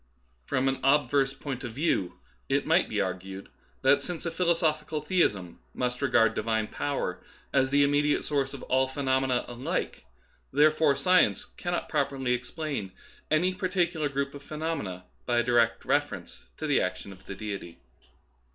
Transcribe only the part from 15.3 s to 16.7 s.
a direct reference to